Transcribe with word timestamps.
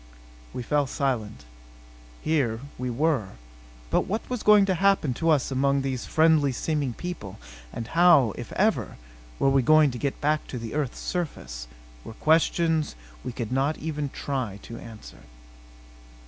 We 0.51 0.63
fell 0.63 0.87
silent. 0.87 1.45
Here 2.23 2.61
we 2.79 2.89
were. 2.89 3.33
But 3.91 4.07
what 4.07 4.27
was 4.31 4.41
going 4.41 4.65
to 4.65 4.73
happen 4.73 5.13
to 5.13 5.29
us 5.29 5.51
among 5.51 5.83
these 5.83 6.07
friendly 6.07 6.51
seeming 6.53 6.93
people; 6.93 7.37
and 7.71 7.85
how 7.89 8.33
if 8.35 8.51
ever 8.53 8.97
we 9.37 9.49
were 9.49 9.61
going 9.61 9.91
to 9.91 9.99
get 9.99 10.19
back 10.19 10.47
to 10.47 10.57
the 10.57 10.73
earth's 10.73 10.97
surface, 10.97 11.67
were 12.03 12.13
questions 12.15 12.95
we 13.23 13.31
could 13.31 13.51
not 13.51 13.77
even 13.77 14.09
try 14.09 14.57
to 14.63 14.79
answer. 14.79 15.19